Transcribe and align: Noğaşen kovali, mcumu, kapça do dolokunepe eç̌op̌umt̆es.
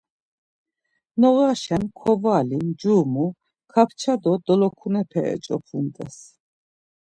Noğaşen 1.19 1.83
kovali, 1.99 2.57
mcumu, 2.67 3.25
kapça 3.71 4.13
do 4.21 4.31
dolokunepe 4.45 5.21
eç̌op̌umt̆es. 5.33 6.17